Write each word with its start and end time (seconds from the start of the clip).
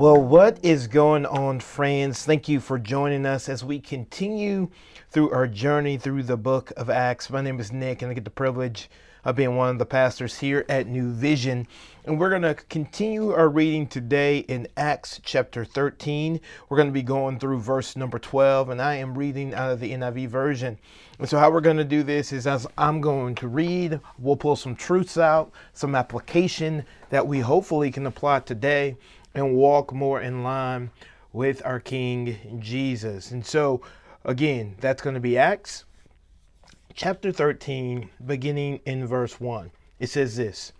Well, 0.00 0.16
what 0.16 0.58
is 0.62 0.86
going 0.86 1.26
on, 1.26 1.60
friends? 1.60 2.24
Thank 2.24 2.48
you 2.48 2.58
for 2.58 2.78
joining 2.78 3.26
us 3.26 3.50
as 3.50 3.62
we 3.62 3.78
continue 3.80 4.70
through 5.10 5.30
our 5.30 5.46
journey 5.46 5.98
through 5.98 6.22
the 6.22 6.38
book 6.38 6.72
of 6.74 6.88
Acts. 6.88 7.28
My 7.28 7.42
name 7.42 7.60
is 7.60 7.70
Nick, 7.70 8.00
and 8.00 8.10
I 8.10 8.14
get 8.14 8.24
the 8.24 8.30
privilege 8.30 8.88
of 9.26 9.36
being 9.36 9.56
one 9.56 9.68
of 9.68 9.78
the 9.78 9.84
pastors 9.84 10.38
here 10.38 10.64
at 10.70 10.86
New 10.86 11.12
Vision. 11.12 11.66
And 12.06 12.18
we're 12.18 12.30
going 12.30 12.40
to 12.40 12.54
continue 12.54 13.32
our 13.32 13.50
reading 13.50 13.86
today 13.86 14.38
in 14.38 14.68
Acts 14.78 15.20
chapter 15.22 15.66
13. 15.66 16.40
We're 16.70 16.78
going 16.78 16.88
to 16.88 16.94
be 16.94 17.02
going 17.02 17.38
through 17.38 17.60
verse 17.60 17.94
number 17.94 18.18
12, 18.18 18.70
and 18.70 18.80
I 18.80 18.94
am 18.94 19.18
reading 19.18 19.52
out 19.52 19.70
of 19.70 19.80
the 19.80 19.92
NIV 19.92 20.28
version. 20.28 20.78
And 21.18 21.28
so, 21.28 21.38
how 21.38 21.50
we're 21.50 21.60
going 21.60 21.76
to 21.76 21.84
do 21.84 22.02
this 22.02 22.32
is 22.32 22.46
as 22.46 22.66
I'm 22.78 23.02
going 23.02 23.34
to 23.34 23.48
read, 23.48 24.00
we'll 24.18 24.36
pull 24.36 24.56
some 24.56 24.74
truths 24.74 25.18
out, 25.18 25.52
some 25.74 25.94
application 25.94 26.86
that 27.10 27.26
we 27.26 27.40
hopefully 27.40 27.90
can 27.90 28.06
apply 28.06 28.40
today 28.40 28.96
and 29.34 29.54
walk 29.54 29.92
more 29.92 30.20
in 30.20 30.42
line 30.42 30.90
with 31.32 31.64
our 31.64 31.80
King 31.80 32.60
Jesus. 32.60 33.30
And 33.30 33.44
so, 33.44 33.80
again, 34.24 34.76
that's 34.80 35.02
going 35.02 35.14
to 35.14 35.20
be 35.20 35.38
Acts 35.38 35.84
chapter 36.94 37.32
13, 37.32 38.10
beginning 38.24 38.80
in 38.84 39.06
verse 39.06 39.40
1. 39.40 39.70
It 39.98 40.08
says 40.08 40.36
this 40.36 40.72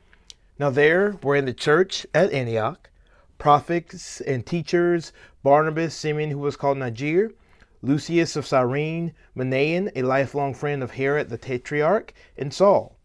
Now 0.59 0.71
there 0.71 1.17
were 1.23 1.37
in 1.37 1.45
the 1.45 1.55
church 1.55 2.07
at 2.15 2.33
Antioch 2.33 2.91
prophets 3.39 4.21
and 4.21 4.45
teachers 4.45 5.13
Barnabas, 5.43 5.95
Simeon, 5.95 6.31
who 6.31 6.39
was 6.39 6.57
called 6.57 6.77
Niger, 6.77 7.33
Lucius 7.81 8.37
of 8.37 8.47
Cyrene, 8.47 9.15
Manaen, 9.35 9.91
a 9.97 10.03
lifelong 10.03 10.53
friend 10.53 10.83
of 10.83 10.91
Herod 10.93 11.31
the 11.31 11.39
Tetrarch, 11.39 12.13
and 12.37 12.53
Saul. 12.53 12.97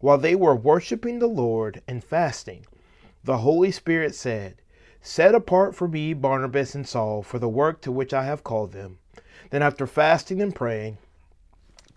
While 0.00 0.16
they 0.16 0.34
were 0.34 0.56
worshiping 0.56 1.18
the 1.18 1.26
Lord 1.26 1.82
and 1.86 2.02
fasting, 2.02 2.64
the 3.22 3.38
Holy 3.38 3.70
Spirit 3.70 4.14
said, 4.14 4.62
Set 5.04 5.34
apart 5.34 5.74
for 5.74 5.88
me 5.88 6.14
Barnabas 6.14 6.76
and 6.76 6.86
Saul 6.86 7.24
for 7.24 7.40
the 7.40 7.48
work 7.48 7.80
to 7.80 7.90
which 7.90 8.14
I 8.14 8.24
have 8.24 8.44
called 8.44 8.70
them. 8.70 8.98
Then, 9.50 9.60
after 9.60 9.84
fasting 9.84 10.40
and 10.40 10.54
praying, 10.54 10.98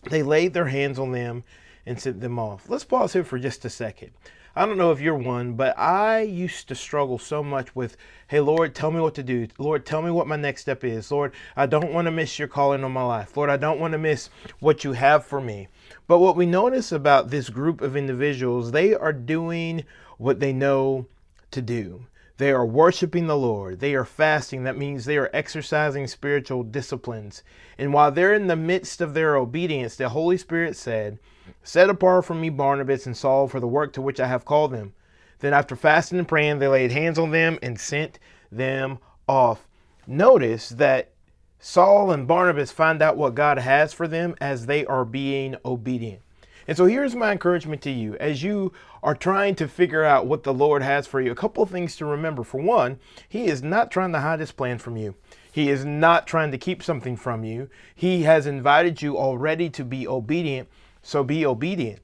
they 0.09 0.23
laid 0.23 0.53
their 0.53 0.67
hands 0.67 0.97
on 0.97 1.11
them 1.11 1.43
and 1.85 2.01
sent 2.01 2.19
them 2.19 2.39
off. 2.39 2.67
Let's 2.67 2.83
pause 2.83 3.13
here 3.13 3.23
for 3.23 3.37
just 3.37 3.63
a 3.63 3.69
second. 3.69 4.11
I 4.55 4.65
don't 4.65 4.79
know 4.79 4.91
if 4.91 4.99
you're 4.99 5.13
one, 5.13 5.53
but 5.53 5.77
I 5.77 6.21
used 6.21 6.67
to 6.69 6.75
struggle 6.75 7.19
so 7.19 7.43
much 7.43 7.75
with, 7.75 7.95
hey, 8.29 8.39
Lord, 8.39 8.73
tell 8.73 8.89
me 8.89 8.99
what 8.99 9.13
to 9.15 9.23
do. 9.23 9.49
Lord, 9.59 9.85
tell 9.85 10.01
me 10.01 10.09
what 10.09 10.27
my 10.27 10.37
next 10.37 10.61
step 10.61 10.83
is. 10.83 11.11
Lord, 11.11 11.33
I 11.55 11.67
don't 11.67 11.93
want 11.93 12.05
to 12.05 12.11
miss 12.11 12.39
your 12.39 12.47
calling 12.47 12.83
on 12.83 12.91
my 12.91 13.03
life. 13.03 13.37
Lord, 13.37 13.51
I 13.51 13.57
don't 13.57 13.79
want 13.79 13.91
to 13.91 13.97
miss 13.99 14.29
what 14.59 14.83
you 14.83 14.93
have 14.93 15.25
for 15.25 15.41
me. 15.41 15.67
But 16.07 16.19
what 16.19 16.35
we 16.35 16.47
notice 16.47 16.91
about 16.91 17.29
this 17.29 17.49
group 17.49 17.81
of 17.81 17.95
individuals, 17.95 18.71
they 18.71 18.95
are 18.95 19.13
doing 19.13 19.83
what 20.17 20.39
they 20.39 20.53
know 20.53 21.05
to 21.51 21.61
do. 21.61 22.07
They 22.37 22.51
are 22.51 22.65
worshiping 22.65 23.27
the 23.27 23.37
Lord. 23.37 23.79
They 23.79 23.95
are 23.95 24.03
fasting. 24.03 24.63
That 24.63 24.77
means 24.77 25.05
they 25.05 25.17
are 25.17 25.29
exercising 25.33 26.07
spiritual 26.07 26.63
disciplines. 26.63 27.43
And 27.77 27.93
while 27.93 28.11
they're 28.11 28.33
in 28.33 28.47
the 28.47 28.57
midst 28.57 28.99
of 28.99 29.13
their 29.13 29.37
obedience, 29.37 29.95
the 29.95 30.09
Holy 30.09 30.37
Spirit 30.37 30.75
said, 30.75 31.19
Set 31.63 31.89
apart 31.89 32.25
from 32.25 32.41
me 32.41 32.49
Barnabas 32.49 33.05
and 33.05 33.15
Saul 33.15 33.47
for 33.47 33.59
the 33.59 33.67
work 33.67 33.93
to 33.93 34.01
which 34.01 34.19
I 34.19 34.27
have 34.27 34.43
called 34.43 34.71
them. 34.71 34.93
Then, 35.39 35.53
after 35.53 35.75
fasting 35.75 36.19
and 36.19 36.27
praying, 36.27 36.59
they 36.59 36.67
laid 36.67 36.91
hands 36.91 37.19
on 37.19 37.31
them 37.31 37.57
and 37.61 37.79
sent 37.79 38.19
them 38.51 38.99
off. 39.27 39.67
Notice 40.07 40.69
that 40.69 41.11
Saul 41.59 42.11
and 42.11 42.27
Barnabas 42.27 42.71
find 42.71 43.01
out 43.01 43.17
what 43.17 43.35
God 43.35 43.59
has 43.59 43.93
for 43.93 44.07
them 44.07 44.35
as 44.41 44.65
they 44.65 44.85
are 44.85 45.05
being 45.05 45.55
obedient. 45.63 46.21
And 46.67 46.75
so 46.75 46.85
here's 46.85 47.15
my 47.15 47.31
encouragement 47.31 47.81
to 47.83 47.91
you 47.91 48.15
as 48.17 48.41
you 48.41 48.73
are 49.03 49.15
trying 49.15 49.55
to 49.55 49.67
figure 49.67 50.03
out 50.03 50.25
what 50.25 50.43
the 50.43 50.53
Lord 50.53 50.81
has 50.81 51.05
for 51.05 51.21
you. 51.21 51.31
A 51.31 51.35
couple 51.35 51.61
of 51.61 51.69
things 51.69 51.95
to 51.97 52.05
remember. 52.05 52.43
For 52.43 52.59
one, 52.59 52.99
He 53.29 53.45
is 53.45 53.61
not 53.61 53.91
trying 53.91 54.11
to 54.13 54.21
hide 54.21 54.39
His 54.39 54.51
plan 54.51 54.79
from 54.79 54.97
you. 54.97 55.15
He 55.51 55.69
is 55.69 55.85
not 55.85 56.27
trying 56.27 56.51
to 56.51 56.57
keep 56.57 56.83
something 56.83 57.15
from 57.15 57.43
you. 57.43 57.69
He 57.93 58.23
has 58.23 58.47
invited 58.47 59.01
you 59.01 59.17
already 59.17 59.69
to 59.69 59.85
be 59.85 60.07
obedient, 60.07 60.67
so 61.01 61.23
be 61.23 61.45
obedient. 61.45 62.01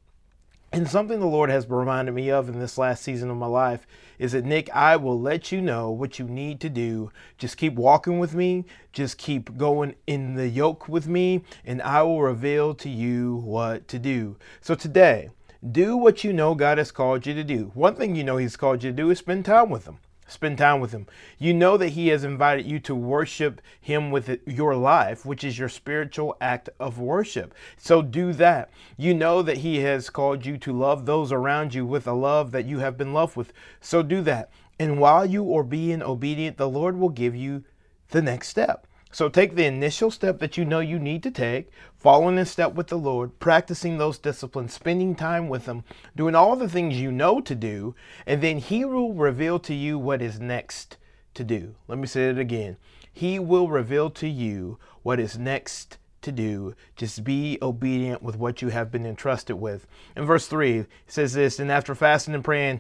And 0.74 0.90
something 0.90 1.20
the 1.20 1.26
Lord 1.26 1.50
has 1.50 1.70
reminded 1.70 2.14
me 2.14 2.32
of 2.32 2.48
in 2.48 2.58
this 2.60 2.78
last 2.78 3.04
season 3.04 3.30
of 3.30 3.36
my 3.36 3.46
life 3.46 3.86
is 4.18 4.32
that, 4.32 4.46
Nick, 4.46 4.70
I 4.74 4.96
will 4.96 5.20
let 5.20 5.52
you 5.52 5.62
know 5.62 5.92
what 5.92 6.18
you 6.18 6.26
need 6.26 6.62
to 6.62 6.70
do. 6.70 7.12
Just 7.38 7.58
keep 7.58 7.74
walking 7.74 8.20
with 8.20 8.34
me, 8.34 8.64
just 8.94 9.18
keep 9.18 9.58
going 9.58 9.96
in 10.08 10.36
the 10.36 10.48
yoke 10.48 10.88
with 10.88 11.10
me, 11.10 11.44
and 11.66 11.82
I 11.82 12.04
will 12.04 12.22
reveal 12.22 12.74
to 12.76 12.90
you 12.90 13.36
what 13.44 13.90
to 13.90 14.00
do. 14.00 14.38
So 14.62 14.74
today, 14.74 15.32
do 15.74 15.98
what 15.98 16.24
you 16.24 16.32
know 16.32 16.56
God 16.56 16.78
has 16.78 16.92
called 16.92 17.26
you 17.26 17.34
to 17.34 17.44
do. 17.44 17.72
One 17.74 17.96
thing 17.96 18.16
you 18.16 18.24
know 18.24 18.38
He's 18.38 18.56
called 18.56 18.82
you 18.82 18.92
to 18.92 18.96
do 18.96 19.10
is 19.10 19.20
spend 19.20 19.44
time 19.44 19.70
with 19.70 19.86
Him. 19.86 19.98
Spend 20.32 20.58
time 20.58 20.80
with 20.80 20.94
Him. 20.94 21.08
You 21.38 21.54
know 21.54 21.76
that 21.76 21.90
He 21.90 22.08
has 22.08 22.24
invited 22.24 22.66
you 22.66 22.80
to 22.80 22.96
worship 22.96 23.62
Him 23.82 24.12
with 24.12 24.40
your 24.48 24.76
life, 24.76 25.26
which 25.26 25.44
is 25.44 25.60
your 25.60 25.68
spiritual 25.68 26.38
act 26.40 26.70
of 26.80 27.00
worship. 27.00 27.54
So 27.76 28.02
do 28.02 28.32
that. 28.34 28.70
You 28.96 29.14
know 29.14 29.42
that 29.42 29.58
He 29.58 29.80
has 29.80 30.10
called 30.10 30.46
you 30.46 30.58
to 30.60 30.72
love 30.72 31.06
those 31.06 31.34
around 31.34 31.74
you 31.74 31.86
with 31.86 32.08
a 32.08 32.14
love 32.14 32.52
that 32.52 32.66
you 32.66 32.80
have 32.80 32.98
been 32.98 33.14
loved 33.14 33.36
with. 33.36 33.52
So 33.82 34.02
do 34.02 34.22
that. 34.22 34.50
And 34.80 35.00
while 35.00 35.26
you 35.26 35.54
are 35.56 35.64
being 35.64 36.02
obedient, 36.02 36.56
the 36.56 36.70
Lord 36.70 36.98
will 36.98 37.10
give 37.10 37.36
you 37.36 37.66
the 38.12 38.22
next 38.22 38.48
step. 38.48 38.88
So 39.12 39.28
take 39.28 39.56
the 39.56 39.66
initial 39.66 40.10
step 40.10 40.40
that 40.40 40.58
you 40.58 40.64
know 40.64 40.80
you 40.80 40.98
need 40.98 41.22
to 41.24 41.32
take, 41.32 41.70
following 41.98 42.38
in 42.38 42.46
step 42.46 42.74
with 42.74 42.88
the 42.88 42.98
Lord, 42.98 43.40
practicing 43.40 43.98
those 43.98 44.18
disciplines, 44.18 44.74
spending 44.74 45.16
time 45.16 45.50
with 45.50 45.66
Him, 45.66 45.84
doing 46.16 46.34
all 46.34 46.56
the 46.56 46.70
things 46.70 47.00
you 47.00 47.12
know 47.12 47.42
to 47.42 47.54
do, 47.54 47.94
and 48.26 48.42
then 48.42 48.60
He 48.60 48.86
will 48.86 49.14
reveal 49.14 49.60
to 49.60 49.74
you 49.74 50.00
what 50.00 50.22
is 50.22 50.40
next 50.40 50.98
to 51.34 51.44
do. 51.44 51.76
Let 51.90 52.00
me 52.00 52.08
say 52.08 52.30
it 52.30 52.38
again. 52.38 52.78
He 53.12 53.38
will 53.38 53.68
reveal 53.68 54.10
to 54.12 54.28
you 54.28 54.80
what 55.04 55.20
is 55.20 55.38
next 55.38 55.98
to 56.22 56.32
do. 56.32 56.76
Just 56.96 57.24
be 57.24 57.58
obedient 57.62 58.24
with 58.24 58.38
what 58.38 58.62
you 58.62 58.70
have 58.70 58.92
been 58.92 59.06
entrusted 59.06 59.60
with. 59.60 59.88
In 60.16 60.26
verse 60.26 60.48
3, 60.48 60.80
it 60.80 60.90
says 61.08 61.34
this 61.34 61.60
And 61.60 61.72
after 61.72 61.96
fasting 61.96 62.34
and 62.34 62.44
praying, 62.44 62.80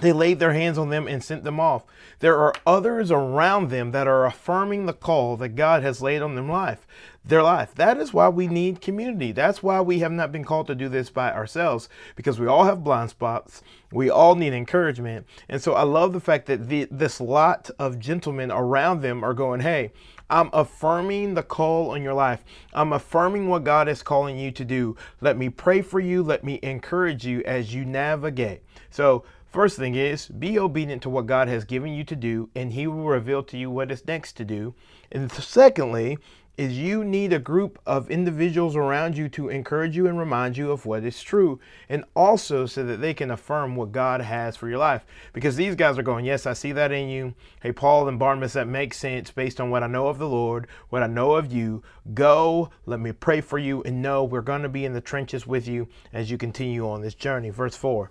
they 0.00 0.12
laid 0.12 0.38
their 0.38 0.54
hands 0.54 0.78
on 0.78 0.88
them 0.88 1.06
and 1.06 1.22
sent 1.22 1.44
them 1.44 1.60
off. 1.60 1.84
There 2.20 2.38
are 2.38 2.54
others 2.66 3.10
around 3.10 3.68
them 3.68 3.90
that 3.92 4.06
are 4.06 4.24
affirming 4.24 4.86
the 4.86 4.92
call 4.92 5.36
that 5.36 5.50
God 5.50 5.82
has 5.82 6.00
laid 6.00 6.22
on 6.22 6.34
them 6.34 6.48
life, 6.48 6.86
their 7.24 7.42
life. 7.42 7.74
That 7.74 7.98
is 7.98 8.14
why 8.14 8.28
we 8.28 8.48
need 8.48 8.80
community. 8.80 9.32
That's 9.32 9.62
why 9.62 9.80
we 9.80 9.98
have 9.98 10.12
not 10.12 10.32
been 10.32 10.44
called 10.44 10.66
to 10.68 10.74
do 10.74 10.88
this 10.88 11.10
by 11.10 11.32
ourselves 11.32 11.88
because 12.16 12.40
we 12.40 12.46
all 12.46 12.64
have 12.64 12.82
blind 12.82 13.10
spots. 13.10 13.62
We 13.92 14.08
all 14.08 14.34
need 14.34 14.54
encouragement. 14.54 15.26
And 15.48 15.60
so 15.62 15.74
I 15.74 15.82
love 15.82 16.12
the 16.14 16.20
fact 16.20 16.46
that 16.46 16.68
the, 16.68 16.88
this 16.90 17.20
lot 17.20 17.70
of 17.78 17.98
gentlemen 17.98 18.50
around 18.50 19.02
them 19.02 19.22
are 19.22 19.34
going, 19.34 19.60
"Hey, 19.60 19.92
I'm 20.30 20.48
affirming 20.54 21.34
the 21.34 21.42
call 21.42 21.90
on 21.90 22.02
your 22.02 22.14
life. 22.14 22.42
I'm 22.72 22.94
affirming 22.94 23.48
what 23.48 23.64
God 23.64 23.88
is 23.88 24.02
calling 24.02 24.38
you 24.38 24.50
to 24.52 24.64
do. 24.64 24.96
Let 25.20 25.36
me 25.36 25.50
pray 25.50 25.82
for 25.82 26.00
you. 26.00 26.22
Let 26.22 26.42
me 26.42 26.58
encourage 26.62 27.26
you 27.26 27.42
as 27.44 27.74
you 27.74 27.84
navigate." 27.84 28.62
So 28.90 29.24
First 29.52 29.76
thing 29.76 29.94
is 29.96 30.28
be 30.28 30.58
obedient 30.58 31.02
to 31.02 31.10
what 31.10 31.26
God 31.26 31.46
has 31.46 31.66
given 31.66 31.92
you 31.92 32.04
to 32.04 32.16
do, 32.16 32.48
and 32.54 32.72
He 32.72 32.86
will 32.86 33.04
reveal 33.04 33.42
to 33.42 33.58
you 33.58 33.70
what 33.70 33.90
is 33.90 34.06
next 34.06 34.32
to 34.38 34.46
do. 34.46 34.74
And 35.10 35.30
secondly, 35.30 36.16
is 36.56 36.78
you 36.78 37.04
need 37.04 37.34
a 37.34 37.38
group 37.38 37.78
of 37.84 38.10
individuals 38.10 38.76
around 38.76 39.14
you 39.14 39.28
to 39.28 39.50
encourage 39.50 39.94
you 39.94 40.06
and 40.06 40.18
remind 40.18 40.56
you 40.56 40.70
of 40.70 40.86
what 40.86 41.04
is 41.04 41.22
true, 41.22 41.60
and 41.90 42.02
also 42.16 42.64
so 42.64 42.82
that 42.82 43.02
they 43.02 43.12
can 43.12 43.30
affirm 43.30 43.76
what 43.76 43.92
God 43.92 44.22
has 44.22 44.56
for 44.56 44.70
your 44.70 44.78
life. 44.78 45.04
Because 45.34 45.56
these 45.56 45.74
guys 45.74 45.98
are 45.98 46.02
going, 46.02 46.24
Yes, 46.24 46.46
I 46.46 46.54
see 46.54 46.72
that 46.72 46.90
in 46.90 47.10
you. 47.10 47.34
Hey, 47.60 47.72
Paul 47.72 48.08
and 48.08 48.18
Barnabas, 48.18 48.54
that 48.54 48.68
makes 48.68 48.96
sense 48.96 49.30
based 49.32 49.60
on 49.60 49.68
what 49.68 49.82
I 49.82 49.86
know 49.86 50.06
of 50.06 50.18
the 50.18 50.28
Lord, 50.30 50.66
what 50.88 51.02
I 51.02 51.08
know 51.08 51.34
of 51.34 51.52
you. 51.52 51.82
Go, 52.14 52.70
let 52.86 53.00
me 53.00 53.12
pray 53.12 53.42
for 53.42 53.58
you, 53.58 53.82
and 53.82 54.00
know 54.00 54.24
we're 54.24 54.40
going 54.40 54.62
to 54.62 54.70
be 54.70 54.86
in 54.86 54.94
the 54.94 55.02
trenches 55.02 55.46
with 55.46 55.68
you 55.68 55.88
as 56.10 56.30
you 56.30 56.38
continue 56.38 56.88
on 56.88 57.02
this 57.02 57.14
journey. 57.14 57.50
Verse 57.50 57.76
4. 57.76 58.10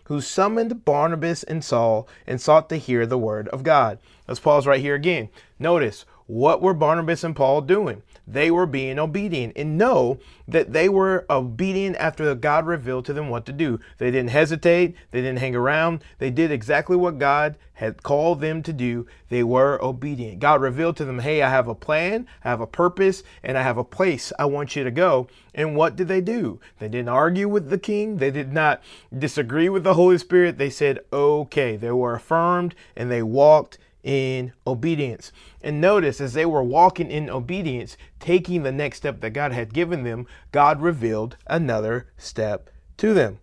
who 0.11 0.19
summoned 0.19 0.83
Barnabas 0.83 1.41
and 1.41 1.63
Saul 1.63 2.05
and 2.27 2.41
sought 2.41 2.67
to 2.67 2.75
hear 2.75 3.05
the 3.05 3.17
word 3.17 3.47
of 3.47 3.63
God. 3.63 3.97
Let's 4.27 4.41
pause 4.41 4.67
right 4.67 4.81
here 4.81 4.93
again. 4.93 5.29
Notice 5.57 6.03
what 6.27 6.61
were 6.61 6.73
Barnabas 6.73 7.23
and 7.23 7.35
Paul 7.35 7.61
doing? 7.61 8.03
They 8.27 8.51
were 8.51 8.65
being 8.65 8.99
obedient 8.99 9.53
and 9.55 9.77
know 9.77 10.19
that 10.47 10.73
they 10.73 10.87
were 10.87 11.25
obedient 11.29 11.95
after 11.97 12.33
God 12.35 12.65
revealed 12.65 13.05
to 13.05 13.13
them 13.13 13.29
what 13.29 13.45
to 13.47 13.51
do. 13.51 13.79
They 13.97 14.11
didn't 14.11 14.29
hesitate, 14.29 14.95
they 15.11 15.21
didn't 15.21 15.39
hang 15.39 15.55
around, 15.55 16.03
they 16.19 16.29
did 16.29 16.51
exactly 16.51 16.95
what 16.95 17.19
God 17.19 17.55
had 17.73 18.03
called 18.03 18.41
them 18.41 18.61
to 18.63 18.71
do. 18.71 19.07
They 19.29 19.43
were 19.43 19.83
obedient. 19.83 20.39
God 20.39 20.61
revealed 20.61 20.97
to 20.97 21.05
them, 21.05 21.19
Hey, 21.19 21.41
I 21.41 21.49
have 21.49 21.67
a 21.67 21.75
plan, 21.75 22.27
I 22.43 22.49
have 22.49 22.61
a 22.61 22.67
purpose, 22.67 23.23
and 23.43 23.57
I 23.57 23.63
have 23.63 23.77
a 23.77 23.83
place 23.83 24.31
I 24.37 24.45
want 24.45 24.75
you 24.75 24.83
to 24.83 24.91
go. 24.91 25.27
And 25.55 25.75
what 25.75 25.95
did 25.95 26.07
they 26.07 26.21
do? 26.21 26.59
They 26.79 26.87
didn't 26.87 27.09
argue 27.09 27.49
with 27.49 27.69
the 27.69 27.79
king, 27.79 28.17
they 28.17 28.31
did 28.31 28.53
not 28.53 28.83
disagree 29.17 29.67
with 29.67 29.83
the 29.83 29.95
Holy 29.95 30.17
Spirit. 30.17 30.57
They 30.57 30.69
said, 30.69 30.99
Okay. 31.11 31.75
They 31.75 31.91
were 31.91 32.15
affirmed 32.15 32.75
and 32.95 33.09
they 33.09 33.23
walked 33.23 33.77
in 34.03 34.53
obedience. 34.65 35.31
And 35.61 35.79
notice 35.79 36.19
as 36.21 36.33
they 36.33 36.45
were 36.45 36.63
walking 36.63 37.11
in 37.11 37.29
obedience, 37.29 37.97
taking 38.19 38.63
the 38.63 38.71
next 38.71 38.97
step 38.97 39.21
that 39.21 39.31
God 39.31 39.51
had 39.51 39.73
given 39.73 40.03
them, 40.03 40.27
God 40.51 40.81
revealed 40.81 41.37
another 41.47 42.07
step 42.17 42.69
to 42.97 43.13
them. 43.13 43.39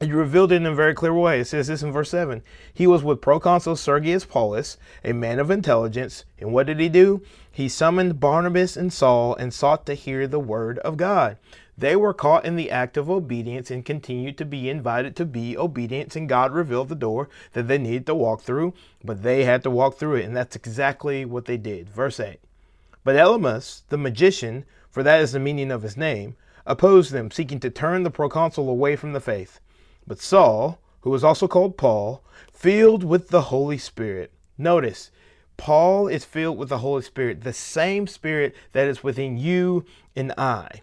He 0.00 0.12
revealed 0.12 0.52
it 0.52 0.56
in 0.56 0.66
a 0.66 0.74
very 0.74 0.94
clear 0.94 1.12
way. 1.12 1.40
It 1.40 1.46
says 1.46 1.66
this 1.66 1.82
in 1.82 1.90
verse 1.90 2.10
7. 2.10 2.42
He 2.72 2.86
was 2.86 3.02
with 3.02 3.20
proconsul 3.20 3.74
Sergius 3.74 4.24
Paulus, 4.24 4.78
a 5.02 5.12
man 5.12 5.40
of 5.40 5.50
intelligence. 5.50 6.24
And 6.38 6.52
what 6.52 6.66
did 6.66 6.78
he 6.78 6.88
do? 6.88 7.22
He 7.50 7.68
summoned 7.68 8.20
Barnabas 8.20 8.76
and 8.76 8.92
Saul 8.92 9.34
and 9.34 9.52
sought 9.52 9.86
to 9.86 9.94
hear 9.94 10.28
the 10.28 10.38
word 10.38 10.78
of 10.80 10.96
God. 10.96 11.36
They 11.78 11.94
were 11.94 12.12
caught 12.12 12.44
in 12.44 12.56
the 12.56 12.72
act 12.72 12.96
of 12.96 13.08
obedience 13.08 13.70
and 13.70 13.84
continued 13.84 14.36
to 14.38 14.44
be 14.44 14.68
invited 14.68 15.14
to 15.14 15.24
be 15.24 15.56
obedient, 15.56 16.16
and 16.16 16.28
God 16.28 16.52
revealed 16.52 16.88
the 16.88 16.96
door 16.96 17.28
that 17.52 17.68
they 17.68 17.78
needed 17.78 18.04
to 18.06 18.16
walk 18.16 18.40
through, 18.40 18.74
but 19.04 19.22
they 19.22 19.44
had 19.44 19.62
to 19.62 19.70
walk 19.70 19.94
through 19.94 20.16
it, 20.16 20.24
and 20.24 20.36
that's 20.36 20.56
exactly 20.56 21.24
what 21.24 21.44
they 21.44 21.56
did. 21.56 21.88
Verse 21.88 22.18
8. 22.18 22.40
But 23.04 23.14
Elymas, 23.14 23.82
the 23.90 23.96
magician, 23.96 24.64
for 24.90 25.04
that 25.04 25.20
is 25.20 25.30
the 25.30 25.38
meaning 25.38 25.70
of 25.70 25.82
his 25.82 25.96
name, 25.96 26.34
opposed 26.66 27.12
them, 27.12 27.30
seeking 27.30 27.60
to 27.60 27.70
turn 27.70 28.02
the 28.02 28.10
proconsul 28.10 28.68
away 28.68 28.96
from 28.96 29.12
the 29.12 29.20
faith. 29.20 29.60
But 30.04 30.18
Saul, 30.18 30.80
who 31.02 31.10
was 31.10 31.22
also 31.22 31.46
called 31.46 31.76
Paul, 31.76 32.24
filled 32.52 33.04
with 33.04 33.28
the 33.28 33.42
Holy 33.42 33.78
Spirit. 33.78 34.32
Notice, 34.58 35.12
Paul 35.56 36.08
is 36.08 36.24
filled 36.24 36.58
with 36.58 36.70
the 36.70 36.78
Holy 36.78 37.02
Spirit, 37.02 37.42
the 37.42 37.52
same 37.52 38.08
Spirit 38.08 38.56
that 38.72 38.88
is 38.88 39.04
within 39.04 39.38
you 39.38 39.84
and 40.16 40.32
I 40.36 40.82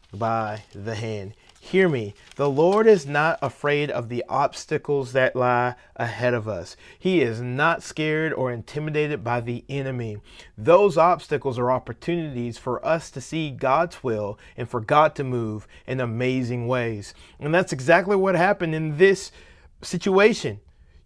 by 0.13 0.63
the 0.73 0.95
hand. 0.95 1.33
Hear 1.59 1.87
me. 1.87 2.15
The 2.37 2.49
Lord 2.49 2.87
is 2.87 3.05
not 3.05 3.37
afraid 3.41 3.91
of 3.91 4.09
the 4.09 4.25
obstacles 4.27 5.13
that 5.13 5.35
lie 5.35 5.75
ahead 5.95 6.33
of 6.33 6.47
us. 6.47 6.75
He 6.97 7.21
is 7.21 7.39
not 7.39 7.83
scared 7.83 8.33
or 8.33 8.51
intimidated 8.51 9.23
by 9.23 9.41
the 9.41 9.63
enemy. 9.69 10.17
Those 10.57 10.97
obstacles 10.97 11.59
are 11.59 11.71
opportunities 11.71 12.57
for 12.57 12.83
us 12.83 13.11
to 13.11 13.21
see 13.21 13.51
God's 13.51 14.03
will 14.03 14.39
and 14.57 14.67
for 14.67 14.81
God 14.81 15.13
to 15.15 15.23
move 15.23 15.67
in 15.85 15.99
amazing 15.99 16.67
ways. 16.67 17.13
And 17.39 17.53
that's 17.53 17.71
exactly 17.71 18.15
what 18.15 18.35
happened 18.35 18.73
in 18.73 18.97
this 18.97 19.31
situation. 19.83 20.61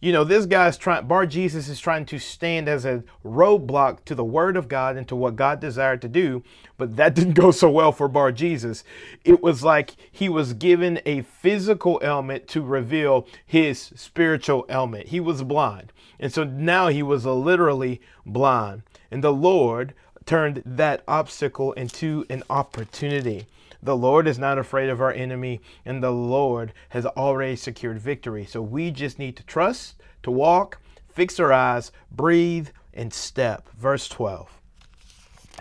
You 0.05 0.11
know, 0.11 0.23
this 0.23 0.45
guy's 0.45 0.77
trying, 0.77 1.07
Bar 1.07 1.25
Jesus 1.25 1.67
is 1.67 1.79
trying 1.79 2.05
to 2.05 2.19
stand 2.19 2.69
as 2.69 2.85
a 2.85 3.03
roadblock 3.25 4.05
to 4.05 4.13
the 4.13 4.23
word 4.23 4.55
of 4.55 4.67
God 4.67 4.97
and 4.97 5.07
to 5.07 5.15
what 5.15 5.35
God 5.35 5.59
desired 5.59 5.99
to 6.03 6.07
do, 6.07 6.43
but 6.77 6.95
that 6.97 7.15
didn't 7.15 7.33
go 7.33 7.49
so 7.49 7.71
well 7.71 7.91
for 7.91 8.07
Bar 8.07 8.31
Jesus. 8.31 8.83
It 9.23 9.41
was 9.41 9.63
like 9.63 9.95
he 10.11 10.29
was 10.29 10.53
given 10.53 11.01
a 11.07 11.23
physical 11.23 11.99
element 12.03 12.47
to 12.49 12.61
reveal 12.61 13.25
his 13.43 13.93
spiritual 13.95 14.67
element. 14.69 15.07
He 15.07 15.19
was 15.19 15.41
blind. 15.41 15.91
And 16.19 16.31
so 16.31 16.43
now 16.43 16.89
he 16.89 17.01
was 17.01 17.25
literally 17.25 17.99
blind. 18.27 18.83
And 19.09 19.23
the 19.23 19.33
Lord 19.33 19.95
turned 20.27 20.61
that 20.67 21.01
obstacle 21.07 21.73
into 21.73 22.27
an 22.29 22.43
opportunity. 22.47 23.47
The 23.85 23.95
Lord 23.95 24.27
is 24.27 24.39
not 24.39 24.57
afraid 24.57 24.89
of 24.89 24.99
our 24.99 25.11
enemy, 25.11 25.61
and 25.85 26.01
the 26.01 26.09
Lord 26.09 26.73
has 26.89 27.05
already 27.05 27.55
secured 27.55 27.99
victory. 27.99 28.43
So 28.43 28.59
we 28.59 28.89
just 28.89 29.19
need 29.19 29.37
to 29.37 29.45
trust, 29.45 30.01
to 30.23 30.31
walk, 30.31 30.81
fix 31.07 31.39
our 31.39 31.53
eyes, 31.53 31.91
breathe, 32.11 32.69
and 32.95 33.13
step. 33.13 33.69
Verse 33.77 34.09
12. 34.09 34.59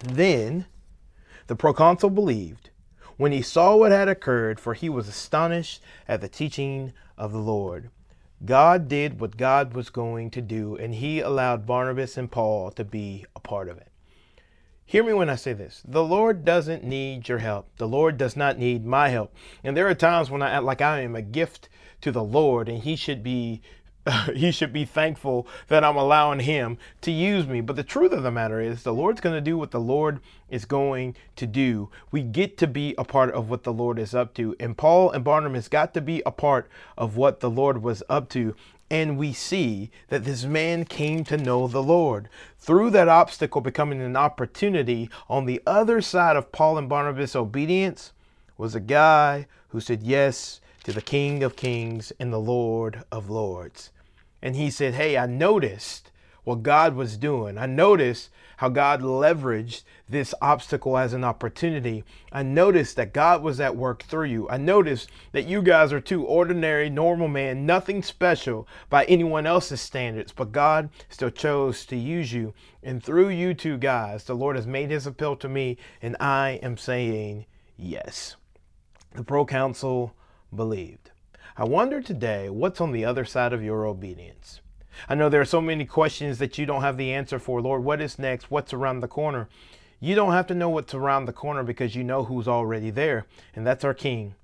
Then 0.02 0.64
the 1.48 1.54
proconsul 1.54 2.08
believed 2.08 2.70
when 3.18 3.30
he 3.30 3.42
saw 3.42 3.76
what 3.76 3.92
had 3.92 4.08
occurred, 4.08 4.58
for 4.58 4.72
he 4.72 4.88
was 4.88 5.06
astonished 5.06 5.82
at 6.08 6.22
the 6.22 6.28
teaching 6.28 6.94
of 7.18 7.30
the 7.30 7.38
Lord. 7.38 7.90
God 8.42 8.88
did 8.88 9.20
what 9.20 9.36
God 9.36 9.74
was 9.74 9.90
going 9.90 10.30
to 10.30 10.40
do, 10.40 10.76
and 10.76 10.94
he 10.94 11.20
allowed 11.20 11.66
Barnabas 11.66 12.16
and 12.16 12.30
Paul 12.30 12.70
to 12.70 12.84
be 12.84 13.26
a 13.36 13.40
part 13.40 13.68
of 13.68 13.76
it. 13.76 13.88
Hear 14.94 15.02
me 15.02 15.12
when 15.12 15.28
I 15.28 15.34
say 15.34 15.54
this. 15.54 15.82
The 15.84 16.04
Lord 16.04 16.44
doesn't 16.44 16.84
need 16.84 17.28
your 17.28 17.38
help. 17.38 17.66
The 17.78 17.88
Lord 17.88 18.16
does 18.16 18.36
not 18.36 18.60
need 18.60 18.86
my 18.86 19.08
help. 19.08 19.34
And 19.64 19.76
there 19.76 19.88
are 19.88 19.94
times 19.94 20.30
when 20.30 20.40
I 20.40 20.50
act 20.50 20.62
like 20.62 20.80
I 20.80 21.00
am 21.00 21.16
a 21.16 21.20
gift 21.20 21.68
to 22.02 22.12
the 22.12 22.22
Lord 22.22 22.68
and 22.68 22.80
he 22.80 22.94
should 22.94 23.20
be 23.20 23.60
he 24.34 24.52
should 24.52 24.72
be 24.72 24.84
thankful 24.84 25.48
that 25.66 25.82
I'm 25.82 25.96
allowing 25.96 26.38
him 26.38 26.78
to 27.00 27.10
use 27.10 27.46
me. 27.46 27.60
But 27.60 27.74
the 27.74 27.82
truth 27.82 28.12
of 28.12 28.22
the 28.22 28.30
matter 28.30 28.60
is, 28.60 28.84
the 28.84 28.94
Lord's 28.94 29.20
going 29.20 29.34
to 29.34 29.40
do 29.40 29.58
what 29.58 29.72
the 29.72 29.80
Lord 29.80 30.20
is 30.48 30.64
going 30.64 31.16
to 31.36 31.46
do. 31.46 31.90
We 32.10 32.22
get 32.22 32.56
to 32.58 32.66
be 32.66 32.94
a 32.96 33.04
part 33.04 33.34
of 33.34 33.48
what 33.48 33.64
the 33.64 33.72
Lord 33.72 33.98
is 33.98 34.14
up 34.14 34.34
to. 34.34 34.54
And 34.60 34.76
Paul 34.76 35.10
and 35.10 35.24
Barnabas 35.24 35.68
got 35.68 35.94
to 35.94 36.00
be 36.00 36.22
a 36.24 36.30
part 36.30 36.68
of 36.96 37.16
what 37.16 37.40
the 37.40 37.50
Lord 37.50 37.82
was 37.82 38.02
up 38.08 38.28
to. 38.30 38.54
And 38.90 39.16
we 39.16 39.32
see 39.32 39.90
that 40.08 40.24
this 40.24 40.44
man 40.44 40.84
came 40.84 41.24
to 41.24 41.36
know 41.36 41.66
the 41.66 41.82
Lord. 41.82 42.28
Through 42.58 42.90
that 42.90 43.08
obstacle 43.08 43.60
becoming 43.60 44.00
an 44.00 44.16
opportunity, 44.16 45.08
on 45.28 45.46
the 45.46 45.62
other 45.66 46.00
side 46.00 46.36
of 46.36 46.52
Paul 46.52 46.78
and 46.78 46.88
Barnabas' 46.88 47.34
obedience 47.34 48.12
was 48.56 48.74
a 48.74 48.80
guy 48.80 49.46
who 49.68 49.80
said 49.80 50.02
yes 50.02 50.60
to 50.84 50.92
the 50.92 51.02
King 51.02 51.42
of 51.42 51.56
Kings 51.56 52.12
and 52.20 52.32
the 52.32 52.38
Lord 52.38 53.02
of 53.10 53.30
Lords. 53.30 53.90
And 54.42 54.54
he 54.54 54.70
said, 54.70 54.94
Hey, 54.94 55.16
I 55.16 55.26
noticed 55.26 56.10
what 56.44 56.62
God 56.62 56.94
was 56.94 57.16
doing. 57.16 57.58
I 57.58 57.66
noticed 57.66 58.30
how 58.58 58.68
God 58.68 59.00
leveraged 59.00 59.82
this 60.08 60.34
obstacle 60.40 60.96
as 60.96 61.12
an 61.12 61.24
opportunity. 61.24 62.04
I 62.30 62.42
noticed 62.42 62.96
that 62.96 63.12
God 63.12 63.42
was 63.42 63.60
at 63.60 63.76
work 63.76 64.04
through 64.04 64.26
you. 64.26 64.48
I 64.48 64.58
noticed 64.58 65.10
that 65.32 65.46
you 65.46 65.62
guys 65.62 65.92
are 65.92 66.00
two 66.00 66.24
ordinary, 66.24 66.88
normal 66.88 67.28
men, 67.28 67.66
nothing 67.66 68.02
special 68.02 68.68
by 68.88 69.04
anyone 69.06 69.46
else's 69.46 69.80
standards, 69.80 70.32
but 70.32 70.52
God 70.52 70.90
still 71.08 71.30
chose 71.30 71.84
to 71.86 71.96
use 71.96 72.32
you. 72.32 72.54
And 72.82 73.02
through 73.02 73.30
you 73.30 73.54
two 73.54 73.78
guys, 73.78 74.24
the 74.24 74.34
Lord 74.34 74.56
has 74.56 74.66
made 74.66 74.90
his 74.90 75.06
appeal 75.06 75.36
to 75.36 75.48
me, 75.48 75.78
and 76.00 76.16
I 76.20 76.60
am 76.62 76.76
saying 76.76 77.46
yes. 77.76 78.36
The 79.14 79.24
proconsul 79.24 80.14
believed. 80.54 81.10
I 81.56 81.64
wonder 81.64 82.02
today 82.02 82.50
what's 82.50 82.80
on 82.80 82.92
the 82.92 83.04
other 83.04 83.24
side 83.24 83.52
of 83.52 83.62
your 83.62 83.86
obedience. 83.86 84.60
I 85.08 85.14
know 85.14 85.28
there 85.28 85.40
are 85.40 85.44
so 85.44 85.60
many 85.60 85.84
questions 85.84 86.38
that 86.38 86.58
you 86.58 86.66
don't 86.66 86.82
have 86.82 86.96
the 86.96 87.12
answer 87.12 87.38
for. 87.38 87.60
Lord, 87.60 87.84
what 87.84 88.00
is 88.00 88.18
next? 88.18 88.50
What's 88.50 88.72
around 88.72 89.00
the 89.00 89.08
corner? 89.08 89.48
You 90.00 90.14
don't 90.14 90.32
have 90.32 90.46
to 90.48 90.54
know 90.54 90.68
what's 90.68 90.94
around 90.94 91.24
the 91.24 91.32
corner 91.32 91.62
because 91.62 91.96
you 91.96 92.04
know 92.04 92.24
who's 92.24 92.46
already 92.46 92.90
there, 92.90 93.26
and 93.54 93.66
that's 93.66 93.84
our 93.84 93.94
King. 93.94 94.34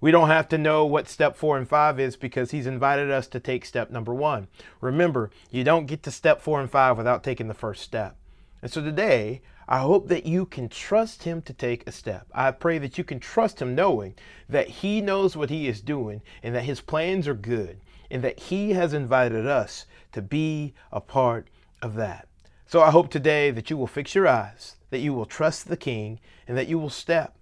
We 0.00 0.12
don't 0.12 0.28
have 0.28 0.48
to 0.50 0.58
know 0.58 0.86
what 0.86 1.08
step 1.08 1.34
four 1.34 1.58
and 1.58 1.68
five 1.68 1.98
is 1.98 2.14
because 2.14 2.52
he's 2.52 2.66
invited 2.68 3.10
us 3.10 3.26
to 3.28 3.40
take 3.40 3.64
step 3.64 3.90
number 3.90 4.14
one. 4.14 4.46
Remember, 4.80 5.30
you 5.50 5.64
don't 5.64 5.86
get 5.86 6.04
to 6.04 6.12
step 6.12 6.40
four 6.40 6.60
and 6.60 6.70
five 6.70 6.96
without 6.96 7.24
taking 7.24 7.48
the 7.48 7.54
first 7.54 7.82
step. 7.82 8.16
And 8.62 8.70
so 8.70 8.80
today, 8.80 9.40
I 9.66 9.80
hope 9.80 10.08
that 10.08 10.24
you 10.24 10.46
can 10.46 10.68
trust 10.68 11.24
him 11.24 11.42
to 11.42 11.52
take 11.52 11.86
a 11.86 11.92
step. 11.92 12.26
I 12.32 12.52
pray 12.52 12.78
that 12.78 12.96
you 12.96 13.04
can 13.04 13.18
trust 13.20 13.60
him 13.60 13.74
knowing 13.74 14.14
that 14.48 14.68
he 14.68 15.00
knows 15.00 15.36
what 15.36 15.50
he 15.50 15.68
is 15.68 15.80
doing 15.80 16.22
and 16.42 16.54
that 16.54 16.62
his 16.62 16.80
plans 16.80 17.26
are 17.26 17.34
good 17.34 17.80
and 18.10 18.22
that 18.22 18.38
he 18.38 18.72
has 18.72 18.92
invited 18.92 19.46
us 19.46 19.86
to 20.12 20.22
be 20.22 20.74
a 20.92 21.00
part 21.00 21.48
of 21.82 21.94
that. 21.94 22.28
So 22.66 22.82
I 22.82 22.90
hope 22.90 23.10
today 23.10 23.50
that 23.50 23.70
you 23.70 23.76
will 23.76 23.86
fix 23.86 24.14
your 24.14 24.26
eyes, 24.26 24.76
that 24.90 25.00
you 25.00 25.14
will 25.14 25.26
trust 25.26 25.68
the 25.68 25.76
King, 25.76 26.20
and 26.46 26.56
that 26.56 26.68
you 26.68 26.78
will 26.78 26.90
step. 26.90 27.34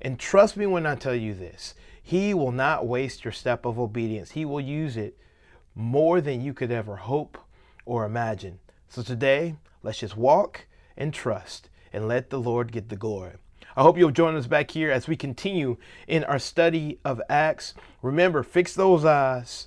And 0.00 0.18
trust 0.18 0.56
me 0.56 0.66
when 0.66 0.86
I 0.86 0.94
tell 0.94 1.14
you 1.14 1.34
this 1.34 1.74
He 2.02 2.34
will 2.34 2.52
not 2.52 2.86
waste 2.86 3.24
your 3.24 3.32
step 3.32 3.64
of 3.64 3.78
obedience, 3.78 4.32
He 4.32 4.44
will 4.44 4.60
use 4.60 4.96
it 4.96 5.16
more 5.74 6.20
than 6.20 6.40
you 6.40 6.52
could 6.52 6.70
ever 6.70 6.96
hope 6.96 7.38
or 7.86 8.04
imagine. 8.04 8.58
So 8.88 9.02
today, 9.02 9.56
let's 9.82 9.98
just 9.98 10.16
walk 10.16 10.66
and 10.96 11.12
trust 11.12 11.68
and 11.92 12.06
let 12.06 12.30
the 12.30 12.40
Lord 12.40 12.70
get 12.70 12.88
the 12.88 12.96
glory. 12.96 13.32
I 13.76 13.82
hope 13.82 13.98
you'll 13.98 14.10
join 14.10 14.36
us 14.36 14.46
back 14.46 14.70
here 14.70 14.90
as 14.92 15.08
we 15.08 15.16
continue 15.16 15.76
in 16.06 16.24
our 16.24 16.38
study 16.38 16.98
of 17.04 17.20
Acts. 17.28 17.74
Remember, 18.02 18.42
fix 18.42 18.74
those 18.74 19.04
eyes 19.04 19.66